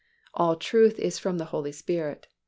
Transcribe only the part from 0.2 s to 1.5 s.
All truth is from the